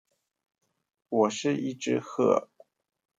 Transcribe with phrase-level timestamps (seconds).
[1.09, 2.47] 我是一隻鶴